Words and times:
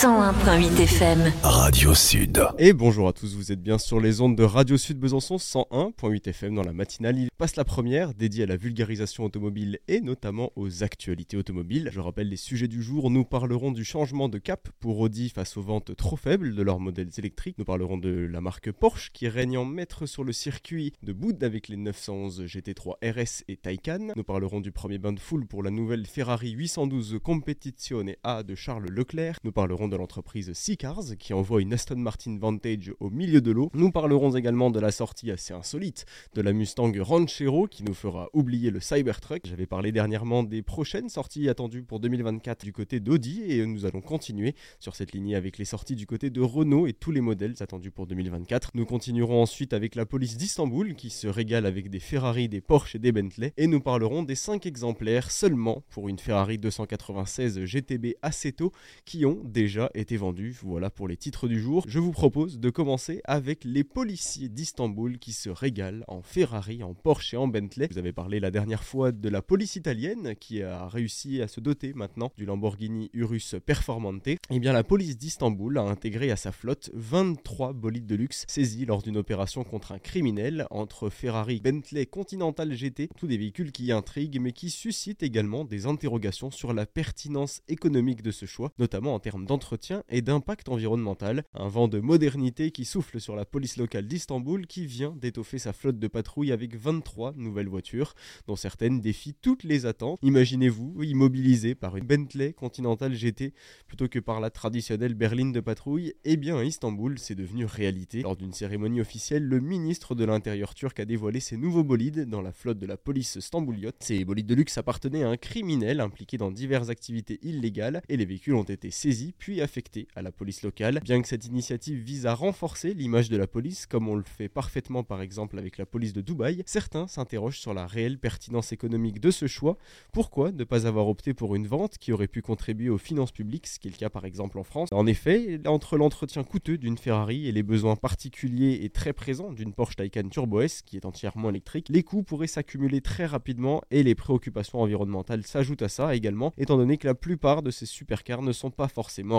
101.8 0.00 0.80
FM. 0.80 1.30
Radio 1.42 1.94
Sud. 1.94 2.42
Et 2.56 2.72
bonjour 2.72 3.06
à 3.06 3.12
tous, 3.12 3.34
vous 3.34 3.52
êtes 3.52 3.62
bien 3.62 3.76
sur 3.76 4.00
les 4.00 4.22
ondes 4.22 4.34
de 4.34 4.44
Radio 4.44 4.78
Sud 4.78 4.98
Besançon 4.98 5.36
101.8 5.36 6.26
FM 6.26 6.54
dans 6.54 6.62
la 6.62 6.72
matinale. 6.72 7.18
Il 7.18 7.28
passe 7.36 7.56
la 7.56 7.66
première 7.66 8.14
dédiée 8.14 8.44
à 8.44 8.46
la 8.46 8.56
vulgarisation 8.56 9.24
automobile 9.24 9.78
et 9.88 10.00
notamment 10.00 10.52
aux 10.56 10.82
actualités 10.82 11.36
automobiles. 11.36 11.90
Je 11.92 12.00
rappelle 12.00 12.30
les 12.30 12.38
sujets 12.38 12.66
du 12.66 12.82
jour, 12.82 13.10
nous 13.10 13.26
parlerons 13.26 13.72
du 13.72 13.84
changement 13.84 14.30
de 14.30 14.38
cap 14.38 14.70
pour 14.80 15.00
Audi 15.00 15.28
face 15.28 15.58
aux 15.58 15.62
ventes 15.62 15.94
trop 15.94 16.16
faibles 16.16 16.54
de 16.54 16.62
leurs 16.62 16.80
modèles 16.80 17.10
électriques. 17.18 17.58
Nous 17.58 17.66
parlerons 17.66 17.98
de 17.98 18.08
la 18.08 18.40
marque 18.40 18.72
Porsche 18.72 19.10
qui 19.12 19.28
règne 19.28 19.58
en 19.58 19.66
maître 19.66 20.06
sur 20.06 20.24
le 20.24 20.32
circuit 20.32 20.94
de 21.02 21.12
Boud 21.12 21.44
avec 21.44 21.68
les 21.68 21.76
911 21.76 22.46
GT3 22.46 22.94
RS 23.04 23.44
et 23.48 23.58
Taycan. 23.58 24.14
Nous 24.16 24.24
parlerons 24.24 24.60
du 24.60 24.72
premier 24.72 24.96
bain 24.96 25.12
de 25.12 25.20
foule 25.20 25.46
pour 25.46 25.62
la 25.62 25.70
nouvelle 25.70 26.06
Ferrari 26.06 26.52
812 26.52 27.18
Competizione 27.22 28.14
A 28.24 28.42
de 28.42 28.54
Charles 28.54 28.88
Leclerc. 28.88 29.36
Nous 29.44 29.52
parlerons 29.52 29.89
de 29.90 29.96
l'entreprise 29.96 30.52
Seacars 30.54 31.16
qui 31.18 31.34
envoie 31.34 31.60
une 31.60 31.74
Aston 31.74 31.96
Martin 31.96 32.38
Vantage 32.38 32.92
au 33.00 33.10
milieu 33.10 33.40
de 33.40 33.50
l'eau. 33.50 33.70
Nous 33.74 33.90
parlerons 33.90 34.34
également 34.36 34.70
de 34.70 34.80
la 34.80 34.92
sortie 34.92 35.30
assez 35.30 35.52
insolite 35.52 36.06
de 36.34 36.40
la 36.40 36.52
Mustang 36.52 36.92
Ranchero 37.00 37.66
qui 37.66 37.82
nous 37.82 37.92
fera 37.92 38.30
oublier 38.32 38.70
le 38.70 38.80
Cybertruck. 38.80 39.42
J'avais 39.44 39.66
parlé 39.66 39.92
dernièrement 39.92 40.42
des 40.42 40.62
prochaines 40.62 41.08
sorties 41.08 41.48
attendues 41.48 41.82
pour 41.82 42.00
2024 42.00 42.64
du 42.64 42.72
côté 42.72 43.00
d'Audi 43.00 43.42
et 43.48 43.66
nous 43.66 43.84
allons 43.84 44.00
continuer 44.00 44.54
sur 44.78 44.94
cette 44.94 45.12
lignée 45.12 45.34
avec 45.34 45.58
les 45.58 45.64
sorties 45.64 45.96
du 45.96 46.06
côté 46.06 46.30
de 46.30 46.40
Renault 46.40 46.86
et 46.86 46.92
tous 46.92 47.10
les 47.10 47.20
modèles 47.20 47.54
attendus 47.60 47.90
pour 47.90 48.06
2024. 48.06 48.70
Nous 48.74 48.86
continuerons 48.86 49.42
ensuite 49.42 49.72
avec 49.72 49.96
la 49.96 50.06
police 50.06 50.36
d'Istanbul 50.36 50.94
qui 50.94 51.10
se 51.10 51.26
régale 51.26 51.66
avec 51.66 51.90
des 51.90 52.00
Ferrari, 52.00 52.48
des 52.48 52.60
Porsche 52.60 52.94
et 52.94 52.98
des 52.98 53.12
Bentley 53.12 53.52
et 53.56 53.66
nous 53.66 53.80
parlerons 53.80 54.22
des 54.22 54.36
5 54.36 54.64
exemplaires 54.66 55.30
seulement 55.30 55.82
pour 55.90 56.08
une 56.08 56.18
Ferrari 56.18 56.58
296 56.58 57.60
GTB 57.64 58.14
Aceto 58.22 58.72
qui 59.04 59.26
ont 59.26 59.40
déjà 59.44 59.79
été 59.94 60.16
vendus. 60.16 60.58
Voilà 60.62 60.90
pour 60.90 61.08
les 61.08 61.16
titres 61.16 61.48
du 61.48 61.60
jour. 61.60 61.84
Je 61.86 61.98
vous 61.98 62.12
propose 62.12 62.58
de 62.58 62.70
commencer 62.70 63.20
avec 63.24 63.64
les 63.64 63.84
policiers 63.84 64.48
d'Istanbul 64.48 65.18
qui 65.18 65.32
se 65.32 65.48
régalent 65.48 66.04
en 66.08 66.22
Ferrari, 66.22 66.82
en 66.82 66.94
Porsche 66.94 67.34
et 67.34 67.36
en 67.36 67.48
Bentley. 67.48 67.88
Vous 67.90 67.98
avez 67.98 68.12
parlé 68.12 68.40
la 68.40 68.50
dernière 68.50 68.84
fois 68.84 69.12
de 69.12 69.28
la 69.28 69.42
police 69.42 69.76
italienne 69.76 70.34
qui 70.38 70.62
a 70.62 70.86
réussi 70.88 71.40
à 71.40 71.48
se 71.48 71.60
doter 71.60 71.92
maintenant 71.94 72.32
du 72.36 72.44
Lamborghini 72.44 73.10
Urus 73.12 73.56
Performante. 73.64 74.28
Eh 74.28 74.58
bien 74.58 74.72
la 74.72 74.84
police 74.84 75.16
d'Istanbul 75.16 75.78
a 75.78 75.82
intégré 75.82 76.30
à 76.30 76.36
sa 76.36 76.52
flotte 76.52 76.90
23 76.94 77.72
bolides 77.72 78.06
de 78.06 78.16
luxe 78.16 78.44
saisis 78.48 78.84
lors 78.86 79.02
d'une 79.02 79.16
opération 79.16 79.64
contre 79.64 79.92
un 79.92 79.98
criminel 79.98 80.66
entre 80.70 81.10
Ferrari, 81.10 81.60
Bentley, 81.60 82.06
Continental 82.06 82.72
GT, 82.72 83.08
tous 83.16 83.26
des 83.26 83.38
véhicules 83.38 83.72
qui 83.72 83.92
intriguent 83.92 84.40
mais 84.40 84.52
qui 84.52 84.70
suscitent 84.70 85.22
également 85.22 85.64
des 85.64 85.86
interrogations 85.86 86.50
sur 86.50 86.72
la 86.72 86.86
pertinence 86.86 87.62
économique 87.68 88.22
de 88.22 88.30
ce 88.30 88.46
choix, 88.46 88.72
notamment 88.78 89.14
en 89.14 89.20
termes 89.20 89.46
d'entretien 89.70 90.02
et 90.08 90.20
d'impact 90.20 90.68
environnemental. 90.68 91.44
Un 91.54 91.68
vent 91.68 91.86
de 91.86 92.00
modernité 92.00 92.72
qui 92.72 92.84
souffle 92.84 93.20
sur 93.20 93.36
la 93.36 93.44
police 93.44 93.76
locale 93.76 94.08
d'Istanbul 94.08 94.66
qui 94.66 94.84
vient 94.84 95.14
d'étoffer 95.20 95.58
sa 95.58 95.72
flotte 95.72 96.00
de 96.00 96.08
patrouille 96.08 96.50
avec 96.50 96.74
23 96.74 97.34
nouvelles 97.36 97.68
voitures, 97.68 98.14
dont 98.48 98.56
certaines 98.56 99.00
défient 99.00 99.36
toutes 99.40 99.62
les 99.62 99.86
attentes. 99.86 100.18
Imaginez-vous 100.22 101.04
immobilisé 101.04 101.76
par 101.76 101.96
une 101.96 102.04
Bentley 102.04 102.52
Continental 102.52 103.14
GT 103.14 103.54
plutôt 103.86 104.08
que 104.08 104.18
par 104.18 104.40
la 104.40 104.50
traditionnelle 104.50 105.14
berline 105.14 105.52
de 105.52 105.60
patrouille. 105.60 106.14
Eh 106.24 106.36
bien, 106.36 106.58
à 106.58 106.64
Istanbul, 106.64 107.20
c'est 107.20 107.36
devenu 107.36 107.64
réalité. 107.64 108.22
Lors 108.22 108.36
d'une 108.36 108.52
cérémonie 108.52 109.00
officielle, 109.00 109.44
le 109.44 109.60
ministre 109.60 110.16
de 110.16 110.24
l'Intérieur 110.24 110.74
turc 110.74 110.98
a 110.98 111.04
dévoilé 111.04 111.38
ses 111.38 111.56
nouveaux 111.56 111.84
bolides 111.84 112.28
dans 112.28 112.42
la 112.42 112.52
flotte 112.52 112.80
de 112.80 112.86
la 112.86 112.96
police 112.96 113.38
stambouliote. 113.38 113.94
Ces 114.00 114.24
bolides 114.24 114.46
de 114.46 114.54
luxe 114.56 114.78
appartenaient 114.78 115.22
à 115.22 115.28
un 115.28 115.36
criminel 115.36 116.00
impliqué 116.00 116.38
dans 116.38 116.50
diverses 116.50 116.88
activités 116.88 117.38
illégales 117.42 118.02
et 118.08 118.16
les 118.16 118.24
véhicules 118.24 118.54
ont 118.54 118.64
été 118.64 118.90
saisis 118.90 119.32
puis 119.38 119.59
affectés 119.60 120.08
à 120.14 120.22
la 120.22 120.32
police 120.32 120.62
locale. 120.62 121.00
Bien 121.02 121.20
que 121.22 121.28
cette 121.28 121.46
initiative 121.46 121.98
vise 121.98 122.26
à 122.26 122.34
renforcer 122.34 122.94
l'image 122.94 123.28
de 123.28 123.36
la 123.36 123.46
police, 123.46 123.86
comme 123.86 124.08
on 124.08 124.16
le 124.16 124.24
fait 124.24 124.48
parfaitement 124.48 125.04
par 125.04 125.22
exemple 125.22 125.58
avec 125.58 125.78
la 125.78 125.86
police 125.86 126.12
de 126.12 126.20
Dubaï, 126.20 126.62
certains 126.66 127.06
s'interrogent 127.06 127.58
sur 127.58 127.74
la 127.74 127.86
réelle 127.86 128.18
pertinence 128.18 128.72
économique 128.72 129.20
de 129.20 129.30
ce 129.30 129.46
choix. 129.46 129.76
Pourquoi 130.12 130.52
ne 130.52 130.64
pas 130.64 130.86
avoir 130.86 131.08
opté 131.08 131.34
pour 131.34 131.54
une 131.54 131.66
vente 131.66 131.98
qui 131.98 132.12
aurait 132.12 132.28
pu 132.28 132.42
contribuer 132.42 132.88
aux 132.88 132.98
finances 132.98 133.32
publiques, 133.32 133.66
ce 133.66 133.78
qui 133.78 133.88
est 133.88 133.90
le 133.90 133.96
cas 133.96 134.10
par 134.10 134.24
exemple 134.24 134.58
en 134.58 134.64
France? 134.64 134.88
En 134.92 135.06
effet, 135.06 135.60
entre 135.66 135.96
l'entretien 135.96 136.44
coûteux 136.44 136.78
d'une 136.78 136.98
Ferrari 136.98 137.48
et 137.48 137.52
les 137.52 137.62
besoins 137.62 137.96
particuliers 137.96 138.80
et 138.82 138.90
très 138.90 139.12
présents 139.12 139.52
d'une 139.52 139.72
Porsche 139.72 139.96
Taycan 139.96 140.28
Turbo 140.28 140.60
S 140.60 140.82
qui 140.82 140.96
est 140.96 141.04
entièrement 141.04 141.50
électrique, 141.50 141.88
les 141.88 142.02
coûts 142.02 142.22
pourraient 142.22 142.46
s'accumuler 142.46 143.00
très 143.00 143.26
rapidement 143.26 143.82
et 143.90 144.02
les 144.02 144.14
préoccupations 144.14 144.80
environnementales 144.80 145.46
s'ajoutent 145.46 145.82
à 145.82 145.88
ça 145.88 146.14
également, 146.14 146.52
étant 146.58 146.76
donné 146.76 146.96
que 146.96 147.06
la 147.06 147.14
plupart 147.14 147.62
de 147.62 147.70
ces 147.70 147.86
supercars 147.86 148.42
ne 148.42 148.52
sont 148.52 148.70
pas 148.70 148.88
forcément 148.88 149.38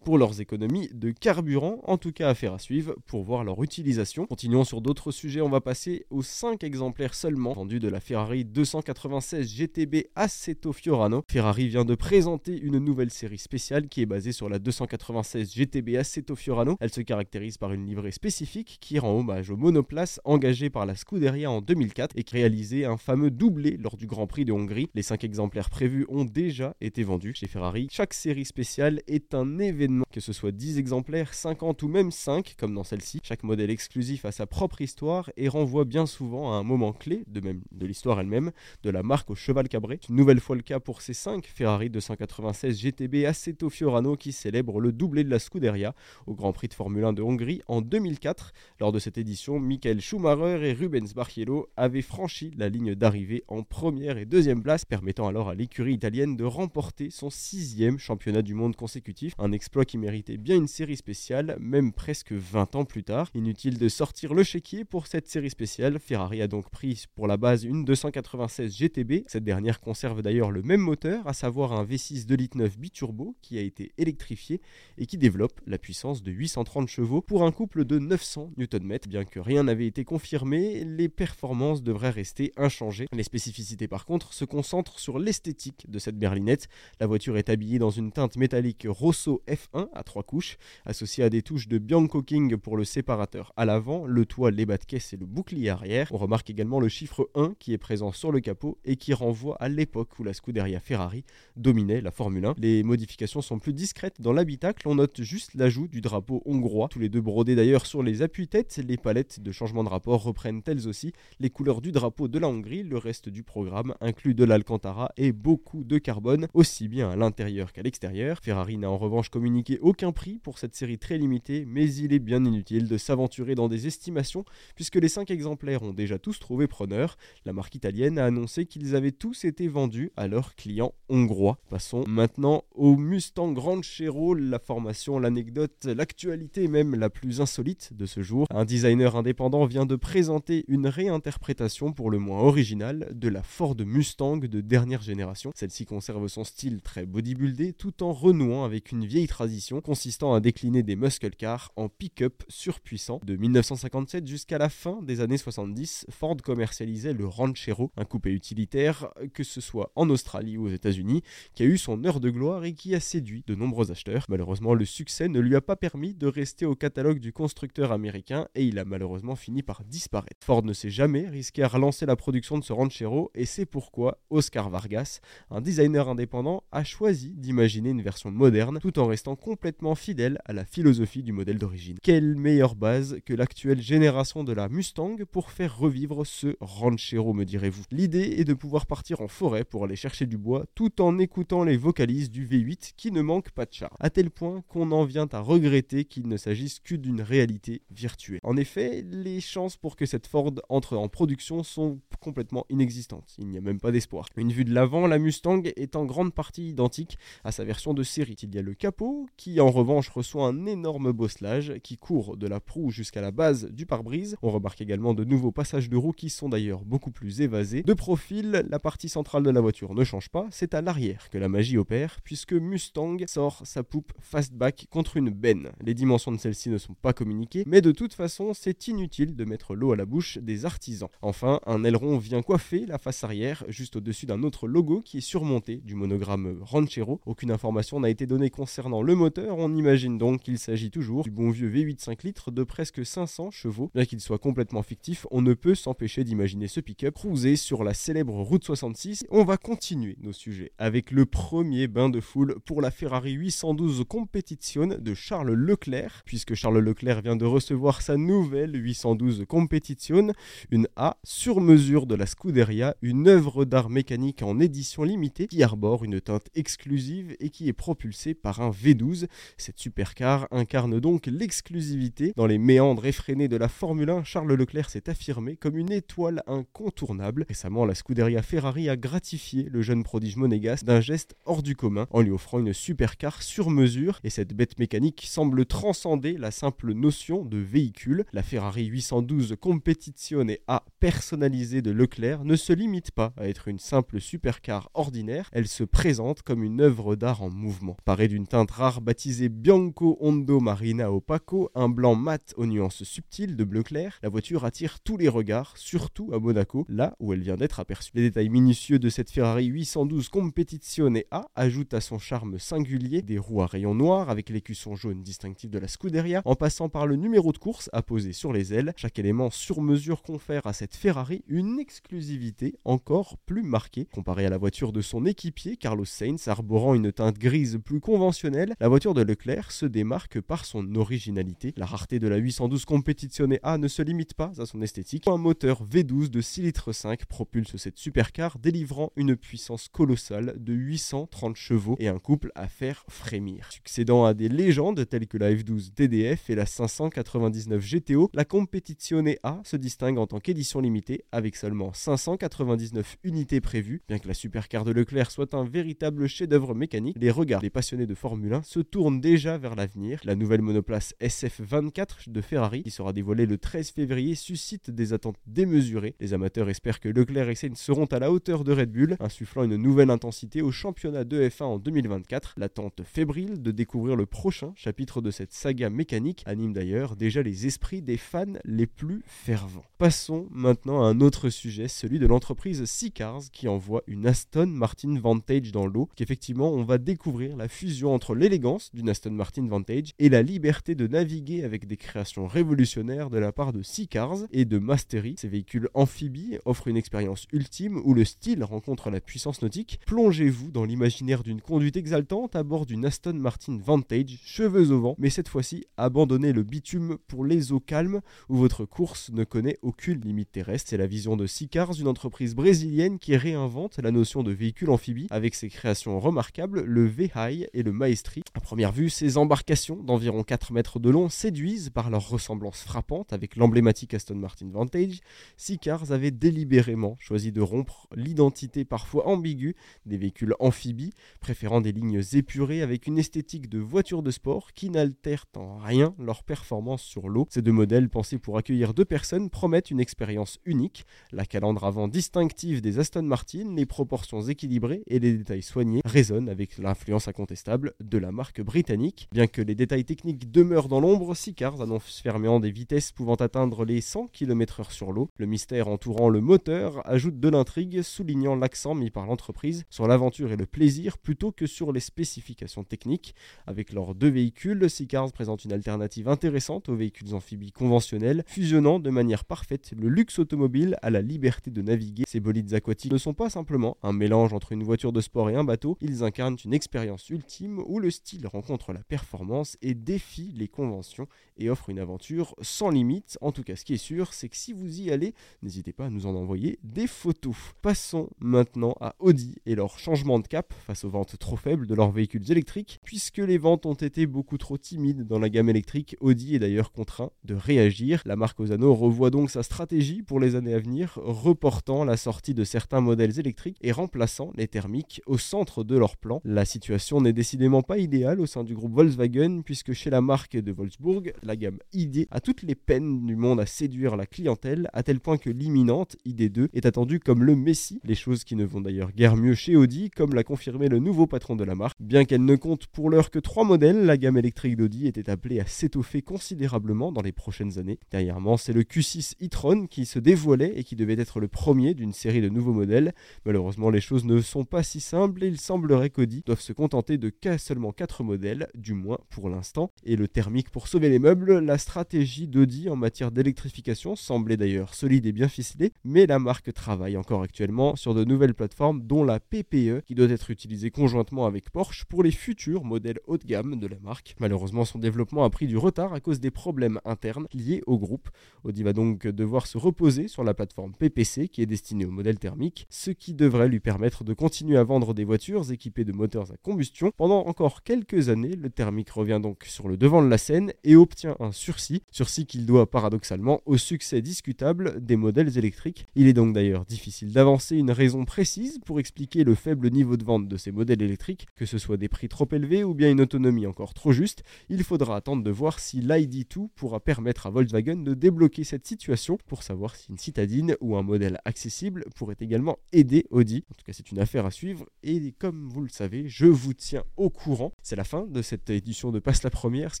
pour 0.04 0.18
leurs 0.18 0.40
économies 0.40 0.88
de 0.92 1.10
carburant, 1.10 1.80
en 1.84 1.98
tout 1.98 2.12
cas 2.12 2.28
affaire 2.28 2.54
à 2.54 2.58
suivre 2.58 2.94
pour 3.06 3.22
voir 3.22 3.44
leur 3.44 3.62
utilisation. 3.62 4.26
Continuons 4.26 4.64
sur 4.64 4.80
d'autres 4.80 5.10
sujets, 5.10 5.40
on 5.40 5.48
va 5.48 5.60
passer 5.60 6.06
aux 6.10 6.22
5 6.22 6.64
exemplaires 6.64 7.14
seulement 7.14 7.52
vendus 7.52 7.80
de 7.80 7.88
la 7.88 8.00
Ferrari 8.00 8.44
296 8.44 9.54
GTB 9.54 10.06
Assetto 10.14 10.72
Fiorano. 10.72 11.22
Ferrari 11.30 11.68
vient 11.68 11.84
de 11.84 11.94
présenter 11.94 12.58
une 12.58 12.78
nouvelle 12.78 13.10
série 13.10 13.38
spéciale 13.38 13.88
qui 13.88 14.02
est 14.02 14.06
basée 14.06 14.32
sur 14.32 14.48
la 14.48 14.58
296 14.58 15.54
GTB 15.54 15.96
Assetto 15.96 16.34
Fiorano. 16.34 16.76
Elle 16.80 16.92
se 16.92 17.00
caractérise 17.00 17.58
par 17.58 17.72
une 17.72 17.86
livrée 17.86 18.12
spécifique 18.12 18.78
qui 18.80 18.98
rend 18.98 19.18
hommage 19.18 19.50
aux 19.50 19.56
monoplaces 19.56 20.20
engagées 20.24 20.70
par 20.70 20.86
la 20.86 20.94
Scuderia 20.94 21.50
en 21.50 21.60
2004 21.60 22.16
et 22.16 22.24
qui 22.24 22.34
réalisait 22.34 22.84
un 22.84 22.96
fameux 22.96 23.30
doublé 23.30 23.76
lors 23.76 23.96
du 23.96 24.06
Grand 24.06 24.26
Prix 24.26 24.44
de 24.44 24.52
Hongrie. 24.52 24.88
Les 24.94 25.02
5 25.02 25.24
exemplaires 25.24 25.70
prévus 25.70 26.06
ont 26.08 26.24
déjà 26.24 26.74
été 26.80 27.02
vendus 27.02 27.34
chez 27.34 27.46
Ferrari. 27.46 27.88
Chaque 27.90 28.14
série 28.14 28.44
spéciale 28.44 29.02
est 29.06 29.34
un 29.34 29.49
événement, 29.58 30.04
que 30.10 30.20
ce 30.20 30.32
soit 30.32 30.52
10 30.52 30.78
exemplaires, 30.78 31.34
50 31.34 31.82
ou 31.82 31.88
même 31.88 32.10
5 32.10 32.54
comme 32.58 32.74
dans 32.74 32.84
celle-ci. 32.84 33.20
Chaque 33.22 33.42
modèle 33.42 33.70
exclusif 33.70 34.24
a 34.24 34.32
sa 34.32 34.46
propre 34.46 34.80
histoire 34.80 35.30
et 35.36 35.48
renvoie 35.48 35.84
bien 35.84 36.06
souvent 36.06 36.52
à 36.52 36.56
un 36.56 36.62
moment 36.62 36.92
clé, 36.92 37.24
de 37.26 37.86
l'histoire 37.86 38.20
elle-même, 38.20 38.52
de 38.82 38.90
la 38.90 39.02
marque 39.02 39.30
au 39.30 39.34
cheval 39.34 39.68
cabré. 39.68 40.00
Une 40.08 40.16
nouvelle 40.16 40.40
fois 40.40 40.56
le 40.56 40.62
cas 40.62 40.80
pour 40.80 41.02
ces 41.02 41.14
5 41.14 41.46
Ferrari 41.46 41.90
296 41.90 42.80
GTB 42.80 43.26
Assetto 43.26 43.70
Fiorano 43.70 44.16
qui 44.16 44.32
célèbrent 44.32 44.80
le 44.80 44.92
doublé 44.92 45.24
de 45.24 45.30
la 45.30 45.38
Scuderia 45.38 45.94
au 46.26 46.34
Grand 46.34 46.52
Prix 46.52 46.68
de 46.68 46.74
Formule 46.74 47.04
1 47.04 47.12
de 47.12 47.22
Hongrie 47.22 47.62
en 47.66 47.80
2004. 47.80 48.52
Lors 48.78 48.92
de 48.92 48.98
cette 48.98 49.18
édition, 49.18 49.58
Michael 49.58 50.00
Schumacher 50.00 50.68
et 50.68 50.72
Rubens 50.72 51.12
Barrichello 51.14 51.68
avaient 51.76 52.02
franchi 52.02 52.52
la 52.56 52.68
ligne 52.68 52.94
d'arrivée 52.94 53.44
en 53.48 53.62
première 53.62 54.18
et 54.18 54.26
deuxième 54.26 54.62
place, 54.62 54.84
permettant 54.84 55.26
alors 55.26 55.48
à 55.48 55.54
l'écurie 55.54 55.94
italienne 55.94 56.36
de 56.36 56.44
remporter 56.44 57.10
son 57.10 57.30
sixième 57.30 57.98
championnat 57.98 58.42
du 58.42 58.54
monde 58.54 58.76
consécutif, 58.76 59.34
un 59.40 59.52
exploit 59.52 59.84
qui 59.84 59.98
méritait 59.98 60.36
bien 60.36 60.56
une 60.56 60.68
série 60.68 60.96
spéciale, 60.96 61.56
même 61.58 61.92
presque 61.92 62.32
20 62.32 62.76
ans 62.76 62.84
plus 62.84 63.02
tard. 63.02 63.30
Inutile 63.34 63.78
de 63.78 63.88
sortir 63.88 64.34
le 64.34 64.42
chéquier 64.42 64.84
pour 64.84 65.06
cette 65.06 65.28
série 65.28 65.50
spéciale, 65.50 65.98
Ferrari 65.98 66.42
a 66.42 66.48
donc 66.48 66.70
pris 66.70 67.06
pour 67.14 67.26
la 67.26 67.36
base 67.36 67.64
une 67.64 67.84
296 67.84 68.76
GTB, 68.76 69.24
cette 69.26 69.44
dernière 69.44 69.80
conserve 69.80 70.22
d'ailleurs 70.22 70.50
le 70.50 70.62
même 70.62 70.80
moteur, 70.80 71.26
à 71.26 71.32
savoir 71.32 71.72
un 71.72 71.84
V6 71.84 72.26
2 72.26 72.34
litres 72.34 72.58
9 72.58 72.78
biturbo 72.78 73.34
qui 73.40 73.58
a 73.58 73.62
été 73.62 73.92
électrifié 73.96 74.60
et 74.98 75.06
qui 75.06 75.16
développe 75.16 75.60
la 75.66 75.78
puissance 75.78 76.22
de 76.22 76.30
830 76.30 76.88
chevaux 76.88 77.22
pour 77.22 77.44
un 77.44 77.52
couple 77.52 77.84
de 77.84 77.98
900 77.98 78.52
Nm. 78.58 78.98
Bien 79.08 79.24
que 79.24 79.40
rien 79.40 79.64
n'avait 79.64 79.86
été 79.86 80.04
confirmé, 80.04 80.84
les 80.84 81.08
performances 81.08 81.82
devraient 81.82 82.10
rester 82.10 82.52
inchangées. 82.56 83.06
Les 83.12 83.22
spécificités 83.22 83.88
par 83.88 84.04
contre 84.04 84.34
se 84.34 84.44
concentrent 84.44 84.98
sur 84.98 85.18
l'esthétique 85.18 85.90
de 85.90 85.98
cette 85.98 86.18
berlinette. 86.18 86.68
La 87.00 87.06
voiture 87.06 87.38
est 87.38 87.48
habillée 87.48 87.78
dans 87.78 87.90
une 87.90 88.12
teinte 88.12 88.36
métallique 88.36 88.86
Rosso 89.20 89.42
F1 89.46 89.88
à 89.92 90.02
trois 90.02 90.22
couches, 90.22 90.56
associée 90.86 91.24
à 91.24 91.28
des 91.28 91.42
touches 91.42 91.68
de 91.68 91.76
Bianco 91.76 92.22
King 92.22 92.56
pour 92.56 92.78
le 92.78 92.84
séparateur 92.84 93.52
à 93.54 93.66
l'avant, 93.66 94.06
le 94.06 94.24
toit, 94.24 94.50
les 94.50 94.64
bas 94.64 94.78
de 94.78 94.84
caisse 94.84 95.12
et 95.12 95.18
le 95.18 95.26
bouclier 95.26 95.68
arrière. 95.68 96.08
On 96.10 96.16
remarque 96.16 96.48
également 96.48 96.80
le 96.80 96.88
chiffre 96.88 97.28
1 97.34 97.52
qui 97.58 97.74
est 97.74 97.78
présent 97.78 98.12
sur 98.12 98.32
le 98.32 98.40
capot 98.40 98.78
et 98.86 98.96
qui 98.96 99.12
renvoie 99.12 99.56
à 99.56 99.68
l'époque 99.68 100.18
où 100.18 100.24
la 100.24 100.32
Scuderia 100.32 100.80
Ferrari 100.80 101.24
dominait 101.56 102.00
la 102.00 102.10
Formule 102.10 102.46
1. 102.46 102.54
Les 102.56 102.82
modifications 102.82 103.42
sont 103.42 103.58
plus 103.58 103.74
discrètes 103.74 104.22
dans 104.22 104.32
l'habitacle, 104.32 104.88
on 104.88 104.94
note 104.94 105.20
juste 105.20 105.54
l'ajout 105.54 105.86
du 105.86 106.00
drapeau 106.00 106.40
hongrois, 106.46 106.88
tous 106.88 106.98
les 106.98 107.10
deux 107.10 107.20
brodés 107.20 107.56
d'ailleurs 107.56 107.84
sur 107.84 108.02
les 108.02 108.22
appuis-têtes. 108.22 108.80
Les 108.86 108.96
palettes 108.96 109.40
de 109.40 109.52
changement 109.52 109.84
de 109.84 109.90
rapport 109.90 110.22
reprennent 110.22 110.62
elles 110.66 110.88
aussi 110.88 111.12
les 111.40 111.50
couleurs 111.50 111.82
du 111.82 111.92
drapeau 111.92 112.26
de 112.26 112.38
la 112.38 112.48
Hongrie. 112.48 112.84
Le 112.84 112.96
reste 112.96 113.28
du 113.28 113.42
programme 113.42 113.94
inclut 114.00 114.34
de 114.34 114.44
l'Alcantara 114.44 115.12
et 115.18 115.32
beaucoup 115.32 115.84
de 115.84 115.98
carbone, 115.98 116.46
aussi 116.54 116.88
bien 116.88 117.10
à 117.10 117.16
l'intérieur 117.16 117.74
qu'à 117.74 117.82
l'extérieur. 117.82 118.38
Ferrari 118.42 118.78
n'a 118.78 118.90
en 118.90 118.96
communiqué 119.30 119.78
aucun 119.82 120.12
prix 120.12 120.38
pour 120.38 120.58
cette 120.58 120.74
série 120.74 120.98
très 120.98 121.18
limitée, 121.18 121.64
mais 121.66 121.92
il 121.94 122.12
est 122.12 122.18
bien 122.18 122.44
inutile 122.44 122.88
de 122.88 122.96
s'aventurer 122.96 123.54
dans 123.54 123.68
des 123.68 123.86
estimations 123.86 124.44
puisque 124.74 124.96
les 124.96 125.08
5 125.08 125.30
exemplaires 125.30 125.82
ont 125.82 125.92
déjà 125.92 126.18
tous 126.18 126.38
trouvé 126.38 126.66
preneur. 126.66 127.16
La 127.44 127.52
marque 127.52 127.74
italienne 127.74 128.18
a 128.18 128.24
annoncé 128.24 128.66
qu'ils 128.66 128.94
avaient 128.94 129.12
tous 129.12 129.44
été 129.44 129.68
vendus 129.68 130.12
à 130.16 130.28
leurs 130.28 130.54
clients 130.54 130.94
hongrois. 131.08 131.58
Passons 131.68 132.04
maintenant 132.06 132.64
au 132.74 132.96
Mustang 132.96 133.54
Ranchero, 133.54 134.34
la 134.34 134.58
formation, 134.58 135.18
l'anecdote, 135.18 135.84
l'actualité 135.84 136.68
même 136.68 136.94
la 136.94 137.10
plus 137.10 137.40
insolite 137.40 137.92
de 137.92 138.06
ce 138.06 138.22
jour. 138.22 138.46
Un 138.50 138.64
designer 138.64 139.16
indépendant 139.16 139.66
vient 139.66 139.86
de 139.86 139.96
présenter 139.96 140.64
une 140.68 140.86
réinterprétation 140.86 141.92
pour 141.92 142.10
le 142.10 142.18
moins 142.18 142.40
originale 142.40 143.08
de 143.12 143.28
la 143.28 143.42
Ford 143.42 143.76
Mustang 143.84 144.38
de 144.38 144.60
dernière 144.60 145.02
génération. 145.02 145.50
Celle-ci 145.54 145.84
conserve 145.84 146.28
son 146.28 146.44
style 146.44 146.80
très 146.80 147.06
bodybuildé 147.06 147.72
tout 147.72 148.02
en 148.02 148.12
renouant 148.12 148.64
avec 148.64 148.92
une 148.92 148.99
une 149.00 149.06
vieille 149.06 149.26
tradition 149.26 149.80
consistant 149.80 150.34
à 150.34 150.40
décliner 150.40 150.82
des 150.82 150.94
muscle 150.94 151.30
cars 151.30 151.72
en 151.76 151.88
pick-up 151.88 152.42
surpuissants. 152.50 153.18
De 153.24 153.34
1957 153.34 154.26
jusqu'à 154.26 154.58
la 154.58 154.68
fin 154.68 155.00
des 155.00 155.22
années 155.22 155.38
70, 155.38 156.04
Ford 156.10 156.36
commercialisait 156.44 157.14
le 157.14 157.26
Ranchero, 157.26 157.92
un 157.96 158.04
coupé 158.04 158.30
utilitaire, 158.30 159.08
que 159.32 159.42
ce 159.42 159.62
soit 159.62 159.90
en 159.96 160.10
Australie 160.10 160.58
ou 160.58 160.66
aux 160.66 160.70
États-Unis, 160.70 161.22
qui 161.54 161.62
a 161.62 161.66
eu 161.66 161.78
son 161.78 162.04
heure 162.04 162.20
de 162.20 162.28
gloire 162.28 162.64
et 162.64 162.74
qui 162.74 162.94
a 162.94 163.00
séduit 163.00 163.42
de 163.46 163.54
nombreux 163.54 163.90
acheteurs. 163.90 164.26
Malheureusement, 164.28 164.74
le 164.74 164.84
succès 164.84 165.28
ne 165.28 165.40
lui 165.40 165.56
a 165.56 165.62
pas 165.62 165.76
permis 165.76 166.12
de 166.12 166.26
rester 166.26 166.66
au 166.66 166.74
catalogue 166.74 167.20
du 167.20 167.32
constructeur 167.32 167.92
américain 167.92 168.48
et 168.54 168.64
il 168.64 168.78
a 168.78 168.84
malheureusement 168.84 169.34
fini 169.34 169.62
par 169.62 169.82
disparaître. 169.84 170.44
Ford 170.44 170.62
ne 170.62 170.74
s'est 170.74 170.90
jamais 170.90 171.26
risqué 171.26 171.62
à 171.62 171.68
relancer 171.68 172.04
la 172.04 172.16
production 172.16 172.58
de 172.58 172.64
ce 172.64 172.74
Ranchero 172.74 173.30
et 173.34 173.46
c'est 173.46 173.64
pourquoi 173.64 174.20
Oscar 174.28 174.68
Vargas, 174.68 175.20
un 175.50 175.62
designer 175.62 176.06
indépendant, 176.06 176.64
a 176.70 176.84
choisi 176.84 177.30
d'imaginer 177.30 177.88
une 177.88 178.02
version 178.02 178.30
moderne 178.30 178.78
en 178.98 179.06
restant 179.06 179.36
complètement 179.36 179.94
fidèle 179.94 180.38
à 180.44 180.52
la 180.52 180.64
philosophie 180.64 181.22
du 181.22 181.32
modèle 181.32 181.58
d'origine. 181.58 181.98
Quelle 182.02 182.34
meilleure 182.34 182.74
base 182.74 183.18
que 183.24 183.34
l'actuelle 183.34 183.80
génération 183.80 184.44
de 184.44 184.52
la 184.52 184.68
Mustang 184.68 185.16
pour 185.30 185.50
faire 185.50 185.78
revivre 185.78 186.26
ce 186.26 186.56
Ranchero, 186.60 187.32
me 187.32 187.44
direz-vous. 187.44 187.84
L'idée 187.90 188.36
est 188.38 188.44
de 188.44 188.54
pouvoir 188.54 188.86
partir 188.86 189.20
en 189.20 189.28
forêt 189.28 189.64
pour 189.64 189.84
aller 189.84 189.96
chercher 189.96 190.26
du 190.26 190.38
bois 190.38 190.66
tout 190.74 191.00
en 191.02 191.18
écoutant 191.18 191.64
les 191.64 191.76
vocalises 191.76 192.30
du 192.30 192.46
V8 192.46 192.92
qui 192.96 193.12
ne 193.12 193.22
manque 193.22 193.50
pas 193.50 193.66
de 193.66 193.72
charme. 193.72 193.96
À 194.00 194.10
tel 194.10 194.30
point 194.30 194.62
qu'on 194.68 194.92
en 194.92 195.04
vient 195.04 195.28
à 195.32 195.40
regretter 195.40 196.04
qu'il 196.04 196.28
ne 196.28 196.36
s'agisse 196.36 196.80
que 196.80 196.94
d'une 196.94 197.20
réalité 197.20 197.82
virtuelle. 197.90 198.40
En 198.42 198.56
effet, 198.56 199.04
les 199.10 199.40
chances 199.40 199.76
pour 199.76 199.96
que 199.96 200.06
cette 200.06 200.26
Ford 200.26 200.52
entre 200.68 200.96
en 200.96 201.08
production 201.08 201.62
sont 201.62 202.00
complètement 202.20 202.66
inexistantes. 202.68 203.34
Il 203.38 203.48
n'y 203.48 203.58
a 203.58 203.60
même 203.60 203.80
pas 203.80 203.92
d'espoir. 203.92 204.26
Une 204.36 204.52
vue 204.52 204.64
de 204.64 204.74
l'avant, 204.74 205.06
la 205.06 205.18
Mustang 205.18 205.62
est 205.76 205.96
en 205.96 206.04
grande 206.04 206.34
partie 206.34 206.68
identique 206.68 207.18
à 207.44 207.52
sa 207.52 207.64
version 207.64 207.94
de 207.94 208.02
série. 208.02 208.36
Il 208.42 208.54
y 208.54 208.58
a 208.58 208.62
le 208.62 208.74
capot 208.80 209.28
qui 209.36 209.60
en 209.60 209.70
revanche 209.70 210.08
reçoit 210.08 210.46
un 210.46 210.64
énorme 210.64 211.12
bosselage 211.12 211.74
qui 211.84 211.98
court 211.98 212.38
de 212.38 212.46
la 212.46 212.60
proue 212.60 212.90
jusqu'à 212.90 213.20
la 213.20 213.30
base 213.30 213.66
du 213.66 213.84
pare-brise. 213.84 214.36
On 214.42 214.50
remarque 214.50 214.80
également 214.80 215.12
de 215.12 215.22
nouveaux 215.22 215.52
passages 215.52 215.90
de 215.90 215.96
roues 215.98 216.14
qui 216.14 216.30
sont 216.30 216.48
d'ailleurs 216.48 216.86
beaucoup 216.86 217.10
plus 217.10 217.42
évasés. 217.42 217.82
De 217.82 217.92
profil, 217.92 218.64
la 218.68 218.78
partie 218.78 219.10
centrale 219.10 219.42
de 219.42 219.50
la 219.50 219.60
voiture 219.60 219.94
ne 219.94 220.02
change 220.02 220.30
pas, 220.30 220.48
c'est 220.50 220.72
à 220.72 220.80
l'arrière 220.80 221.28
que 221.28 221.36
la 221.36 221.48
magie 221.48 221.76
opère 221.76 222.20
puisque 222.24 222.54
Mustang 222.54 223.18
sort 223.26 223.60
sa 223.66 223.82
poupe 223.82 224.12
fastback 224.18 224.86
contre 224.90 225.18
une 225.18 225.28
benne. 225.28 225.72
Les 225.82 225.92
dimensions 225.92 226.32
de 226.32 226.38
celle-ci 226.38 226.70
ne 226.70 226.78
sont 226.78 226.94
pas 226.94 227.12
communiquées, 227.12 227.64
mais 227.66 227.82
de 227.82 227.92
toute 227.92 228.14
façon 228.14 228.54
c'est 228.54 228.88
inutile 228.88 229.36
de 229.36 229.44
mettre 229.44 229.74
l'eau 229.74 229.92
à 229.92 229.96
la 229.96 230.06
bouche 230.06 230.38
des 230.38 230.64
artisans. 230.64 231.10
Enfin, 231.20 231.60
un 231.66 231.84
aileron 231.84 232.16
vient 232.16 232.40
coiffer 232.40 232.86
la 232.86 232.96
face 232.96 233.24
arrière 233.24 233.62
juste 233.68 233.96
au-dessus 233.96 234.24
d'un 234.24 234.42
autre 234.42 234.66
logo 234.66 235.02
qui 235.02 235.18
est 235.18 235.20
surmonté 235.20 235.76
du 235.84 235.94
monogramme 235.94 236.60
Ranchero. 236.62 237.20
Aucune 237.26 237.50
information 237.50 238.00
n'a 238.00 238.08
été 238.08 238.26
donnée 238.26 238.48
concernant 238.70 239.02
le 239.02 239.16
moteur, 239.16 239.58
on 239.58 239.74
imagine 239.74 240.16
donc 240.16 240.42
qu'il 240.42 240.56
s'agit 240.56 240.92
toujours 240.92 241.24
du 241.24 241.32
bon 241.32 241.50
vieux 241.50 241.68
V8 241.68 241.98
5 241.98 242.22
litres 242.22 242.52
de 242.52 242.62
presque 242.62 243.04
500 243.04 243.50
chevaux. 243.50 243.90
Bien 243.96 244.04
qu'il 244.04 244.20
soit 244.20 244.38
complètement 244.38 244.84
fictif, 244.84 245.26
on 245.32 245.42
ne 245.42 245.54
peut 245.54 245.74
s'empêcher 245.74 246.22
d'imaginer 246.22 246.68
ce 246.68 246.78
pick-up 246.78 247.16
cruiser 247.16 247.56
sur 247.56 247.82
la 247.82 247.94
célèbre 247.94 248.40
route 248.40 248.62
66. 248.62 249.24
On 249.30 249.42
va 249.42 249.56
continuer 249.56 250.16
nos 250.22 250.32
sujets 250.32 250.70
avec 250.78 251.10
le 251.10 251.26
premier 251.26 251.88
bain 251.88 252.10
de 252.10 252.20
foule 252.20 252.60
pour 252.64 252.80
la 252.80 252.92
Ferrari 252.92 253.32
812 253.32 254.04
Competition 254.08 254.86
de 254.86 255.14
Charles 255.14 255.50
Leclerc, 255.50 256.22
puisque 256.24 256.54
Charles 256.54 256.78
Leclerc 256.78 257.22
vient 257.22 257.34
de 257.34 257.46
recevoir 257.46 258.02
sa 258.02 258.16
nouvelle 258.16 258.80
812 258.80 259.46
Competition, 259.48 260.28
une 260.70 260.86
A 260.94 261.16
sur 261.24 261.60
mesure 261.60 262.06
de 262.06 262.14
la 262.14 262.26
Scuderia, 262.26 262.94
une 263.02 263.26
œuvre 263.26 263.64
d'art 263.64 263.90
mécanique 263.90 264.42
en 264.42 264.60
édition 264.60 265.02
limitée 265.02 265.48
qui 265.48 265.64
arbore 265.64 266.04
une 266.04 266.20
teinte 266.20 266.46
exclusive 266.54 267.34
et 267.40 267.50
qui 267.50 267.66
est 267.68 267.72
propulsée 267.72 268.34
par 268.34 268.59
un 268.60 268.70
V12. 268.70 269.26
Cette 269.56 269.78
supercar 269.78 270.46
incarne 270.50 271.00
donc 271.00 271.26
l'exclusivité. 271.26 272.32
Dans 272.36 272.46
les 272.46 272.58
méandres 272.58 273.06
effrénés 273.06 273.48
de 273.48 273.56
la 273.56 273.68
Formule 273.68 274.10
1, 274.10 274.24
Charles 274.24 274.52
Leclerc 274.54 274.90
s'est 274.90 275.08
affirmé 275.08 275.56
comme 275.56 275.76
une 275.76 275.92
étoile 275.92 276.42
incontournable. 276.46 277.44
Récemment, 277.48 277.84
la 277.84 277.94
Scuderia 277.94 278.42
Ferrari 278.42 278.88
a 278.88 278.96
gratifié 278.96 279.68
le 279.70 279.82
jeune 279.82 280.04
prodige 280.04 280.36
monégasque 280.36 280.84
d'un 280.84 281.00
geste 281.00 281.34
hors 281.44 281.62
du 281.62 281.76
commun 281.76 282.06
en 282.10 282.20
lui 282.20 282.30
offrant 282.30 282.58
une 282.58 282.72
supercar 282.72 283.42
sur 283.42 283.70
mesure 283.70 284.20
et 284.24 284.30
cette 284.30 284.54
bête 284.54 284.78
mécanique 284.78 285.24
semble 285.26 285.66
transcender 285.66 286.36
la 286.36 286.50
simple 286.50 286.92
notion 286.92 287.44
de 287.44 287.58
véhicule. 287.58 288.24
La 288.32 288.42
Ferrari 288.42 288.86
812 288.86 289.56
Competizione 289.60 290.56
A 290.66 290.84
personnalisée 291.00 291.82
de 291.82 291.90
Leclerc 291.90 292.44
ne 292.44 292.56
se 292.56 292.72
limite 292.72 293.10
pas 293.10 293.32
à 293.36 293.48
être 293.48 293.68
une 293.68 293.78
simple 293.78 294.20
supercar 294.20 294.90
ordinaire, 294.94 295.48
elle 295.52 295.68
se 295.68 295.84
présente 295.84 296.42
comme 296.42 296.62
une 296.62 296.80
œuvre 296.80 297.16
d'art 297.16 297.42
en 297.42 297.50
mouvement. 297.50 297.96
Parée 298.04 298.28
d'une 298.28 298.46
teinte 298.50 298.72
rare 298.72 299.00
baptisée 299.00 299.48
Bianco 299.48 300.18
Hondo 300.18 300.58
Marina 300.58 301.12
Opaco, 301.12 301.70
un 301.76 301.88
blanc 301.88 302.16
mat 302.16 302.52
aux 302.56 302.66
nuances 302.66 303.04
subtiles 303.04 303.54
de 303.54 303.62
bleu 303.62 303.84
clair, 303.84 304.18
la 304.24 304.28
voiture 304.28 304.64
attire 304.64 304.98
tous 304.98 305.16
les 305.16 305.28
regards, 305.28 305.76
surtout 305.76 306.30
à 306.32 306.40
Monaco, 306.40 306.84
là 306.88 307.14
où 307.20 307.32
elle 307.32 307.42
vient 307.42 307.54
d'être 307.54 307.78
aperçue. 307.78 308.10
Les 308.14 308.22
détails 308.22 308.48
minutieux 308.48 308.98
de 308.98 309.08
cette 309.08 309.30
Ferrari 309.30 309.66
812 309.66 310.28
Competizione 310.30 311.20
A 311.30 311.46
ajoutent 311.54 311.94
à 311.94 312.00
son 312.00 312.18
charme 312.18 312.58
singulier 312.58 313.22
des 313.22 313.38
roues 313.38 313.62
à 313.62 313.66
rayons 313.66 313.94
noirs 313.94 314.30
avec 314.30 314.50
l'écusson 314.50 314.96
jaune 314.96 315.22
distinctif 315.22 315.70
de 315.70 315.78
la 315.78 315.86
Scuderia, 315.86 316.42
en 316.44 316.56
passant 316.56 316.88
par 316.88 317.06
le 317.06 317.14
numéro 317.14 317.52
de 317.52 317.58
course 317.58 317.88
apposé 317.92 318.32
sur 318.32 318.52
les 318.52 318.74
ailes. 318.74 318.94
Chaque 318.96 319.20
élément 319.20 319.50
sur 319.50 319.80
mesure 319.80 320.22
confère 320.22 320.66
à 320.66 320.72
cette 320.72 320.96
Ferrari 320.96 321.44
une 321.46 321.78
exclusivité 321.78 322.74
encore 322.84 323.38
plus 323.46 323.62
marquée. 323.62 324.08
Comparée 324.12 324.46
à 324.46 324.50
la 324.50 324.58
voiture 324.58 324.90
de 324.90 325.02
son 325.02 325.24
équipier, 325.24 325.76
Carlos 325.76 326.04
Sainz, 326.04 326.48
arborant 326.48 326.94
une 326.94 327.12
teinte 327.12 327.38
grise 327.38 327.78
plus 327.84 328.00
conventionnelle, 328.00 328.39
la 328.48 328.88
voiture 328.88 329.12
de 329.12 329.22
Leclerc 329.22 329.70
se 329.70 329.84
démarque 329.84 330.40
par 330.40 330.64
son 330.64 330.94
originalité. 330.94 331.74
La 331.76 331.84
rareté 331.84 332.18
de 332.18 332.26
la 332.26 332.36
812 332.36 332.84
Competizione 332.86 333.58
A 333.62 333.76
ne 333.76 333.88
se 333.88 334.00
limite 334.02 334.34
pas 334.34 334.52
à 334.58 334.66
son 334.66 334.80
esthétique. 334.80 335.26
Un 335.26 335.36
moteur 335.36 335.84
V12 335.86 336.30
de 336.30 336.40
6 336.40 336.62
litres 336.62 336.92
5 336.92 337.26
propulse 337.26 337.76
cette 337.76 337.98
supercar, 337.98 338.58
délivrant 338.58 339.12
une 339.16 339.36
puissance 339.36 339.88
colossale 339.88 340.54
de 340.58 340.72
830 340.72 341.56
chevaux 341.56 341.96
et 341.98 342.08
un 342.08 342.18
couple 342.18 342.50
à 342.54 342.68
faire 342.68 343.04
frémir. 343.08 343.70
Succédant 343.72 344.24
à 344.24 344.32
des 344.32 344.48
légendes 344.48 345.06
telles 345.08 345.26
que 345.26 345.36
la 345.36 345.52
F12 345.52 345.92
TDF 345.92 346.48
et 346.48 346.54
la 346.54 346.66
599 346.66 347.84
GTO, 347.84 348.30
la 348.32 348.44
Competizione 348.44 349.34
A 349.42 349.60
se 349.64 349.76
distingue 349.76 350.18
en 350.18 350.26
tant 350.26 350.40
qu'édition 350.40 350.80
limitée 350.80 351.24
avec 351.32 351.56
seulement 351.56 351.92
599 351.92 353.18
unités 353.24 353.60
prévues. 353.60 354.02
Bien 354.08 354.18
que 354.18 354.28
la 354.28 354.34
supercar 354.34 354.84
de 354.84 354.92
Leclerc 354.92 355.30
soit 355.30 355.52
un 355.52 355.64
véritable 355.64 356.26
chef-d'œuvre 356.26 356.74
mécanique, 356.74 357.16
les 357.18 357.30
regards 357.30 357.60
des 357.60 357.70
passionnés 357.70 358.06
de 358.06 358.14
Formule 358.20 358.52
1 358.52 358.62
se 358.64 358.80
tournent 358.80 359.18
déjà 359.18 359.56
vers 359.56 359.74
l'avenir. 359.74 360.20
La 360.24 360.34
nouvelle 360.34 360.60
monoplace 360.60 361.14
SF24 361.22 362.28
de 362.28 362.42
Ferrari, 362.42 362.82
qui 362.82 362.90
sera 362.90 363.14
dévoilée 363.14 363.46
le 363.46 363.56
13 363.56 363.92
février, 363.92 364.34
suscite 364.34 364.90
des 364.90 365.14
attentes 365.14 365.38
démesurées. 365.46 366.16
Les 366.20 366.34
amateurs 366.34 366.68
espèrent 366.68 367.00
que 367.00 367.08
Leclerc 367.08 367.48
et 367.48 367.54
Sainz 367.54 367.78
seront 367.78 368.04
à 368.04 368.18
la 368.18 368.30
hauteur 368.30 368.62
de 368.62 368.74
Red 368.74 368.92
Bull, 368.92 369.16
insufflant 369.20 369.64
une 369.64 369.76
nouvelle 369.76 370.10
intensité 370.10 370.60
au 370.60 370.70
championnat 370.70 371.24
de 371.24 371.48
F1 371.48 371.62
en 371.62 371.78
2024. 371.78 372.56
L'attente 372.58 373.00
fébrile 373.04 373.62
de 373.62 373.70
découvrir 373.70 374.16
le 374.16 374.26
prochain 374.26 374.74
chapitre 374.76 375.22
de 375.22 375.30
cette 375.30 375.54
saga 375.54 375.88
mécanique 375.88 376.42
anime 376.44 376.74
d'ailleurs 376.74 377.16
déjà 377.16 377.40
les 377.42 377.66
esprits 377.66 378.02
des 378.02 378.18
fans 378.18 378.44
les 378.66 378.86
plus 378.86 379.22
fervents. 379.24 379.86
Passons 379.96 380.46
maintenant 380.50 381.02
à 381.02 381.06
un 381.06 381.22
autre 381.22 381.48
sujet, 381.48 381.88
celui 381.88 382.18
de 382.18 382.26
l'entreprise 382.26 382.84
Seacars 382.84 383.44
qui 383.50 383.66
envoie 383.66 384.02
une 384.06 384.26
Aston 384.26 384.66
Martin 384.66 385.18
Vantage 385.18 385.72
dans 385.72 385.86
l'eau, 385.86 386.10
qu'effectivement 386.16 386.70
on 386.70 386.84
va 386.84 386.98
découvrir 386.98 387.56
la 387.56 387.68
fusion 387.68 388.09
entre 388.14 388.34
l'élégance 388.34 388.90
d'une 388.94 389.08
Aston 389.08 389.30
Martin 389.30 389.66
Vantage 389.66 390.12
et 390.18 390.28
la 390.28 390.42
liberté 390.42 390.94
de 390.94 391.06
naviguer 391.06 391.64
avec 391.64 391.86
des 391.86 391.96
créations 391.96 392.46
révolutionnaires 392.46 393.30
de 393.30 393.38
la 393.38 393.52
part 393.52 393.72
de 393.72 393.82
Seacars 393.82 394.38
et 394.52 394.64
de 394.64 394.78
Mastery. 394.78 395.34
Ces 395.38 395.48
véhicules 395.48 395.88
amphibies 395.94 396.58
offrent 396.64 396.88
une 396.88 396.96
expérience 396.96 397.46
ultime 397.52 398.00
où 398.04 398.14
le 398.14 398.24
style 398.24 398.64
rencontre 398.64 399.10
la 399.10 399.20
puissance 399.20 399.62
nautique. 399.62 400.00
Plongez-vous 400.06 400.70
dans 400.70 400.84
l'imaginaire 400.84 401.42
d'une 401.42 401.60
conduite 401.60 401.96
exaltante 401.96 402.56
à 402.56 402.62
bord 402.62 402.86
d'une 402.86 403.04
Aston 403.06 403.34
Martin 403.34 403.78
Vantage, 403.78 404.38
cheveux 404.44 404.90
au 404.90 405.00
vent, 405.00 405.14
mais 405.18 405.30
cette 405.30 405.48
fois-ci 405.48 405.84
abandonnez 405.96 406.52
le 406.52 406.62
bitume 406.62 407.18
pour 407.28 407.44
les 407.44 407.72
eaux 407.72 407.80
calmes 407.80 408.20
où 408.48 408.56
votre 408.56 408.84
course 408.84 409.30
ne 409.32 409.44
connaît 409.44 409.78
aucune 409.82 410.20
limite 410.20 410.52
terrestre. 410.52 410.90
C'est 410.90 410.96
la 410.96 411.06
vision 411.06 411.36
de 411.36 411.46
Seacars, 411.46 411.98
une 412.00 412.08
entreprise 412.08 412.54
brésilienne 412.54 413.18
qui 413.18 413.36
réinvente 413.36 413.98
la 413.98 414.10
notion 414.10 414.42
de 414.42 414.52
véhicule 414.52 414.90
amphibie 414.90 415.26
avec 415.30 415.54
ses 415.54 415.68
créations 415.68 416.18
remarquables, 416.20 416.82
le 416.82 417.06
V-High 417.06 417.68
et 417.72 417.82
le 417.82 417.92
Maestri. 418.00 418.42
À 418.54 418.60
première 418.60 418.92
vue, 418.92 419.10
ces 419.10 419.36
embarcations 419.36 420.02
d'environ 420.02 420.42
4 420.42 420.72
mètres 420.72 420.98
de 420.98 421.10
long 421.10 421.28
séduisent 421.28 421.90
par 421.90 422.08
leur 422.08 422.30
ressemblance 422.30 422.82
frappante 422.82 423.34
avec 423.34 423.56
l'emblématique 423.56 424.14
Aston 424.14 424.36
Martin 424.36 424.70
Vantage. 424.72 425.20
Seacars 425.58 426.10
avait 426.10 426.30
délibérément 426.30 427.16
choisi 427.20 427.52
de 427.52 427.60
rompre 427.60 428.08
l'identité 428.16 428.86
parfois 428.86 429.28
ambiguë 429.28 429.76
des 430.06 430.16
véhicules 430.16 430.54
amphibies, 430.60 431.12
préférant 431.40 431.82
des 431.82 431.92
lignes 431.92 432.22
épurées 432.32 432.80
avec 432.80 433.06
une 433.06 433.18
esthétique 433.18 433.68
de 433.68 433.78
voiture 433.78 434.22
de 434.22 434.30
sport 434.30 434.72
qui 434.72 434.88
n'altèrent 434.88 435.44
en 435.56 435.76
rien 435.76 436.14
leur 436.18 436.42
performance 436.42 437.02
sur 437.02 437.28
l'eau. 437.28 437.46
Ces 437.50 437.60
deux 437.60 437.70
modèles 437.70 438.08
pensés 438.08 438.38
pour 438.38 438.56
accueillir 438.56 438.94
deux 438.94 439.04
personnes 439.04 439.50
promettent 439.50 439.90
une 439.90 440.00
expérience 440.00 440.58
unique. 440.64 441.04
La 441.32 441.44
calandre 441.44 441.84
avant 441.84 442.08
distinctive 442.08 442.80
des 442.80 442.98
Aston 442.98 443.24
Martin, 443.24 443.74
les 443.76 443.84
proportions 443.84 444.40
équilibrées 444.40 445.02
et 445.06 445.18
les 445.18 445.34
détails 445.34 445.62
soignés 445.62 446.00
résonnent 446.06 446.48
avec 446.48 446.78
l'influence 446.78 447.28
incontestable 447.28 447.89
de 448.00 448.18
la 448.18 448.32
marque 448.32 448.60
britannique. 448.60 449.28
Bien 449.32 449.46
que 449.46 449.62
les 449.62 449.74
détails 449.74 450.04
techniques 450.04 450.50
demeurent 450.50 450.88
dans 450.88 451.00
l'ombre, 451.00 451.34
Sicars 451.34 451.80
annonce 451.80 452.20
fermement 452.20 452.60
des 452.60 452.70
vitesses 452.70 453.12
pouvant 453.12 453.34
atteindre 453.34 453.84
les 453.84 454.00
100 454.00 454.28
km/h 454.28 454.90
sur 454.92 455.12
l'eau. 455.12 455.28
Le 455.36 455.46
mystère 455.46 455.88
entourant 455.88 456.28
le 456.28 456.40
moteur 456.40 457.06
ajoute 457.08 457.40
de 457.40 457.48
l'intrigue, 457.48 458.02
soulignant 458.02 458.54
l'accent 458.54 458.94
mis 458.94 459.10
par 459.10 459.26
l'entreprise 459.26 459.84
sur 459.90 460.06
l'aventure 460.06 460.52
et 460.52 460.56
le 460.56 460.66
plaisir 460.66 461.18
plutôt 461.18 461.52
que 461.52 461.66
sur 461.66 461.92
les 461.92 462.00
spécifications 462.00 462.84
techniques. 462.84 463.34
Avec 463.66 463.92
leurs 463.92 464.14
deux 464.14 464.30
véhicules, 464.30 464.88
Sicars 464.88 465.32
présente 465.32 465.64
une 465.64 465.72
alternative 465.72 466.28
intéressante 466.28 466.88
aux 466.88 466.96
véhicules 466.96 467.34
amphibies 467.34 467.72
conventionnels, 467.72 468.44
fusionnant 468.46 468.98
de 468.98 469.10
manière 469.10 469.44
parfaite 469.44 469.92
le 469.96 470.08
luxe 470.08 470.38
automobile 470.38 470.96
à 471.02 471.10
la 471.10 471.22
liberté 471.22 471.70
de 471.70 471.82
naviguer. 471.82 472.24
Ces 472.26 472.40
bolides 472.40 472.74
aquatiques 472.74 473.12
ne 473.12 473.18
sont 473.18 473.34
pas 473.34 473.50
simplement 473.50 473.96
un 474.02 474.12
mélange 474.12 474.52
entre 474.52 474.72
une 474.72 474.82
voiture 474.82 475.12
de 475.12 475.20
sport 475.20 475.50
et 475.50 475.56
un 475.56 475.64
bateau, 475.64 475.96
ils 476.00 476.22
incarnent 476.24 476.56
une 476.64 476.74
expérience 476.74 477.28
ultime 477.30 477.79
où 477.86 477.98
le 477.98 478.10
style 478.10 478.46
rencontre 478.46 478.92
la 478.92 479.02
performance 479.02 479.76
et 479.82 479.94
défie 479.94 480.52
les 480.54 480.68
conventions 480.68 481.26
et 481.56 481.70
offre 481.70 481.90
une 481.90 481.98
aventure 481.98 482.54
sans 482.60 482.90
limite. 482.90 483.38
En 483.40 483.52
tout 483.52 483.62
cas, 483.62 483.76
ce 483.76 483.84
qui 483.84 483.94
est 483.94 483.98
sûr, 483.98 484.32
c'est 484.32 484.48
que 484.48 484.56
si 484.56 484.72
vous 484.72 485.00
y 485.00 485.10
allez, 485.10 485.34
n'hésitez 485.62 485.92
pas 485.92 486.06
à 486.06 486.10
nous 486.10 486.26
en 486.26 486.34
envoyer 486.34 486.78
des 486.82 487.06
photos. 487.06 487.56
Passons 487.82 488.30
maintenant 488.40 488.94
à 489.00 489.14
Audi 489.18 489.56
et 489.66 489.74
leur 489.74 489.98
changement 489.98 490.38
de 490.38 490.46
cap 490.46 490.72
face 490.86 491.04
aux 491.04 491.10
ventes 491.10 491.38
trop 491.38 491.56
faibles 491.56 491.86
de 491.86 491.94
leurs 491.94 492.10
véhicules 492.10 492.50
électriques. 492.50 493.00
Puisque 493.04 493.38
les 493.38 493.58
ventes 493.58 493.86
ont 493.86 493.94
été 493.94 494.26
beaucoup 494.26 494.58
trop 494.58 494.78
timides 494.78 495.26
dans 495.26 495.38
la 495.38 495.48
gamme 495.48 495.68
électrique, 495.68 496.16
Audi 496.20 496.54
est 496.54 496.58
d'ailleurs 496.58 496.92
contraint 496.92 497.30
de 497.44 497.54
réagir. 497.54 498.22
La 498.24 498.36
marque 498.36 498.60
Osano 498.60 498.94
revoit 498.94 499.30
donc 499.30 499.50
sa 499.50 499.62
stratégie 499.62 500.22
pour 500.22 500.40
les 500.40 500.54
années 500.54 500.74
à 500.74 500.78
venir, 500.78 501.18
reportant 501.22 502.04
la 502.04 502.16
sortie 502.16 502.54
de 502.54 502.64
certains 502.64 503.00
modèles 503.00 503.38
électriques 503.38 503.78
et 503.82 503.92
remplaçant 503.92 504.52
les 504.56 504.68
thermiques 504.68 505.22
au 505.26 505.38
centre 505.38 505.84
de 505.84 505.96
leur 505.96 506.16
plan. 506.16 506.40
La 506.44 506.64
situation 506.64 507.20
n'est 507.20 507.32
décidément 507.32 507.69
pas 507.78 507.98
idéale 507.98 508.40
au 508.40 508.46
sein 508.46 508.64
du 508.64 508.74
groupe 508.74 508.94
Volkswagen, 508.94 509.62
puisque 509.62 509.92
chez 509.92 510.10
la 510.10 510.20
marque 510.20 510.56
de 510.56 510.72
Wolfsburg, 510.72 511.32
la 511.44 511.54
gamme 511.54 511.78
ID 511.92 512.26
a 512.32 512.40
toutes 512.40 512.62
les 512.62 512.74
peines 512.74 513.24
du 513.24 513.36
monde 513.36 513.60
à 513.60 513.66
séduire 513.66 514.16
la 514.16 514.26
clientèle, 514.26 514.88
à 514.92 515.04
tel 515.04 515.20
point 515.20 515.38
que 515.38 515.48
l'imminente 515.48 516.16
ID2 516.26 516.68
est 516.74 516.86
attendue 516.86 517.20
comme 517.20 517.44
le 517.44 517.54
Messi, 517.54 518.00
les 518.04 518.16
choses 518.16 518.42
qui 518.42 518.56
ne 518.56 518.64
vont 518.64 518.80
d'ailleurs 518.80 519.12
guère 519.12 519.36
mieux 519.36 519.54
chez 519.54 519.76
Audi, 519.76 520.10
comme 520.10 520.34
l'a 520.34 520.42
confirmé 520.42 520.88
le 520.88 520.98
nouveau 520.98 521.26
patron 521.28 521.54
de 521.54 521.62
la 521.62 521.76
marque. 521.76 521.96
Bien 522.00 522.24
qu'elle 522.24 522.44
ne 522.44 522.56
compte 522.56 522.88
pour 522.88 523.08
l'heure 523.08 523.30
que 523.30 523.38
trois 523.38 523.64
modèles, 523.64 524.04
la 524.04 524.16
gamme 524.16 524.36
électrique 524.36 524.76
d'Audi 524.76 525.06
était 525.06 525.30
appelée 525.30 525.60
à 525.60 525.66
s'étoffer 525.66 526.22
considérablement 526.22 527.12
dans 527.12 527.22
les 527.22 527.32
prochaines 527.32 527.78
années. 527.78 528.00
Dernièrement, 528.10 528.56
c'est 528.56 528.72
le 528.72 528.82
Q6 528.82 529.34
e-tron 529.44 529.86
qui 529.86 530.06
se 530.06 530.18
dévoilait 530.18 530.72
et 530.76 530.82
qui 530.82 530.96
devait 530.96 531.20
être 531.20 531.38
le 531.38 531.48
premier 531.48 531.94
d'une 531.94 532.12
série 532.12 532.40
de 532.40 532.48
nouveaux 532.48 532.72
modèles. 532.72 533.14
Malheureusement, 533.44 533.90
les 533.90 534.00
choses 534.00 534.24
ne 534.24 534.40
sont 534.40 534.64
pas 534.64 534.82
si 534.82 535.00
simples 535.00 535.44
et 535.44 535.48
il 535.48 535.60
semblerait 535.60 536.10
qu'Audi 536.10 536.42
doivent 536.44 536.60
se 536.60 536.72
contenter 536.72 537.18
de 537.18 537.28
seulement 537.60 537.92
4 537.92 538.24
modèles, 538.24 538.68
du 538.74 538.94
moins 538.94 539.18
pour 539.28 539.48
l'instant. 539.48 539.92
Et 540.04 540.16
le 540.16 540.26
thermique 540.26 540.70
pour 540.70 540.88
sauver 540.88 541.08
les 541.08 541.18
meubles, 541.18 541.58
la 541.58 541.78
stratégie 541.78 542.48
d'Audi 542.48 542.88
en 542.88 542.96
matière 542.96 543.30
d'électrification 543.30 544.16
semblait 544.16 544.56
d'ailleurs 544.56 544.94
solide 544.94 545.26
et 545.26 545.32
bien 545.32 545.48
ficelée, 545.48 545.92
mais 546.04 546.26
la 546.26 546.38
marque 546.38 546.72
travaille 546.72 547.16
encore 547.16 547.42
actuellement 547.42 547.96
sur 547.96 548.14
de 548.14 548.24
nouvelles 548.24 548.54
plateformes 548.54 549.02
dont 549.02 549.24
la 549.24 549.40
PPE 549.40 550.02
qui 550.06 550.14
doit 550.14 550.30
être 550.30 550.50
utilisée 550.50 550.90
conjointement 550.90 551.46
avec 551.46 551.70
Porsche 551.70 552.04
pour 552.06 552.22
les 552.22 552.30
futurs 552.30 552.84
modèles 552.84 553.20
haut 553.26 553.38
de 553.38 553.44
gamme 553.44 553.78
de 553.78 553.86
la 553.86 553.98
marque. 554.00 554.34
Malheureusement, 554.40 554.84
son 554.84 554.98
développement 554.98 555.44
a 555.44 555.50
pris 555.50 555.66
du 555.66 555.76
retard 555.76 556.12
à 556.12 556.20
cause 556.20 556.40
des 556.40 556.50
problèmes 556.50 557.00
internes 557.04 557.46
liés 557.52 557.82
au 557.86 557.98
groupe. 557.98 558.28
Audi 558.64 558.82
va 558.82 558.92
donc 558.92 559.26
devoir 559.26 559.66
se 559.66 559.78
reposer 559.78 560.28
sur 560.28 560.44
la 560.44 560.54
plateforme 560.54 560.94
PPC 560.94 561.48
qui 561.48 561.62
est 561.62 561.66
destinée 561.66 562.04
aux 562.04 562.10
modèles 562.10 562.38
thermiques, 562.38 562.86
ce 562.90 563.10
qui 563.10 563.34
devrait 563.34 563.68
lui 563.68 563.80
permettre 563.80 564.24
de 564.24 564.34
continuer 564.34 564.76
à 564.76 564.84
vendre 564.84 565.14
des 565.14 565.24
voitures 565.24 565.70
équipées 565.72 566.04
de 566.04 566.12
moteurs 566.12 566.50
à 566.52 566.56
combustion. 566.56 567.12
Pendant 567.16 567.44
encore 567.50 567.82
quelques 567.82 568.28
années, 568.28 568.54
le 568.54 568.70
thermique 568.70 569.10
revient 569.10 569.40
donc 569.42 569.64
sur 569.64 569.88
le 569.88 569.96
devant 569.96 570.22
de 570.22 570.28
la 570.28 570.38
scène 570.38 570.72
et 570.84 570.94
obtient 570.94 571.34
un 571.40 571.50
sursis, 571.50 572.00
sursis 572.12 572.46
qu'il 572.46 572.64
doit 572.64 572.88
paradoxalement 572.88 573.60
au 573.66 573.76
succès 573.76 574.22
discutable 574.22 575.04
des 575.04 575.16
modèles 575.16 575.58
électriques. 575.58 576.06
Il 576.14 576.28
est 576.28 576.32
donc 576.32 576.54
d'ailleurs 576.54 576.84
difficile 576.84 577.32
d'avancer 577.32 577.76
une 577.76 577.90
raison 577.90 578.24
précise 578.24 578.78
pour 578.86 579.00
expliquer 579.00 579.42
le 579.42 579.56
faible 579.56 579.90
niveau 579.90 580.16
de 580.16 580.24
vente 580.24 580.46
de 580.46 580.56
ces 580.56 580.70
modèles 580.70 581.02
électriques, 581.02 581.48
que 581.56 581.66
ce 581.66 581.76
soit 581.76 581.96
des 581.96 582.08
prix 582.08 582.28
trop 582.28 582.46
élevés 582.52 582.84
ou 582.84 582.94
bien 582.94 583.10
une 583.10 583.20
autonomie 583.20 583.66
encore 583.66 583.94
trop 583.94 584.12
juste. 584.12 584.44
Il 584.68 584.84
faudra 584.84 585.16
attendre 585.16 585.42
de 585.42 585.50
voir 585.50 585.80
si 585.80 586.00
l'ID2 586.00 586.68
pourra 586.76 587.00
permettre 587.00 587.48
à 587.48 587.50
Volkswagen 587.50 587.96
de 587.96 588.14
débloquer 588.14 588.62
cette 588.62 588.86
situation 588.86 589.38
pour 589.48 589.64
savoir 589.64 589.96
si 589.96 590.08
une 590.10 590.18
citadine 590.18 590.76
ou 590.80 590.96
un 590.96 591.02
modèle 591.02 591.40
accessible 591.44 592.04
pourrait 592.14 592.36
également 592.40 592.78
aider 592.92 593.26
Audi. 593.30 593.64
En 593.72 593.74
tout 593.74 593.84
cas, 593.84 593.92
c'est 593.92 594.12
une 594.12 594.20
affaire 594.20 594.46
à 594.46 594.52
suivre 594.52 594.86
et 595.02 595.32
comme 595.32 595.68
vous 595.68 595.82
le 595.82 595.88
savez, 595.88 596.28
je 596.28 596.46
vous 596.46 596.74
tiens 596.74 597.02
courant. 597.30 597.72
C'est 597.82 597.96
la 597.96 598.04
fin 598.04 598.26
de 598.26 598.42
cette 598.42 598.70
édition 598.70 599.10
de 599.10 599.18
Passe 599.18 599.42
la 599.42 599.50
Première. 599.50 599.94
Ce 599.94 600.00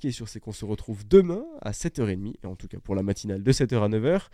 qui 0.00 0.08
est 0.08 0.12
sûr, 0.12 0.28
c'est 0.28 0.40
qu'on 0.40 0.52
se 0.52 0.64
retrouve 0.64 1.06
demain 1.06 1.44
à 1.62 1.72
7h30, 1.72 2.34
et 2.42 2.46
en 2.46 2.56
tout 2.56 2.68
cas 2.68 2.78
pour 2.78 2.94
la 2.94 3.02
matinale 3.02 3.42
de 3.42 3.52
7h 3.52 3.82
à 3.82 3.88
9h. 3.88 4.28